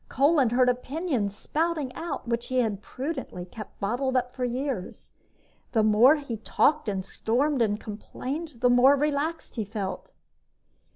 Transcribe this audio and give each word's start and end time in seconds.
Kolin 0.09 0.49
heard 0.49 0.67
opinions 0.67 1.35
spouting 1.37 1.93
out 1.93 2.27
which 2.27 2.47
he 2.47 2.57
had 2.61 2.81
prudently 2.81 3.45
kept 3.45 3.79
bottled 3.79 4.17
up 4.17 4.31
for 4.31 4.43
years. 4.43 5.13
The 5.73 5.83
more 5.83 6.15
he 6.15 6.37
talked 6.37 6.89
and 6.89 7.05
stormed 7.05 7.61
and 7.61 7.79
complained, 7.79 8.61
the 8.61 8.69
more 8.71 8.95
relaxed 8.95 9.57
he 9.57 9.63
felt. 9.63 10.09